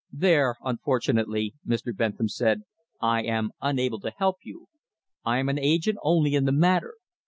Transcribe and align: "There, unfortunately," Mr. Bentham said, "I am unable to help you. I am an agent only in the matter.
"There, 0.11 0.55
unfortunately," 0.63 1.53
Mr. 1.63 1.95
Bentham 1.95 2.27
said, 2.27 2.63
"I 2.99 3.21
am 3.21 3.51
unable 3.61 3.99
to 3.99 4.09
help 4.09 4.37
you. 4.41 4.67
I 5.23 5.37
am 5.37 5.47
an 5.47 5.59
agent 5.59 5.99
only 6.01 6.33
in 6.33 6.45
the 6.45 6.51
matter. 6.51 6.95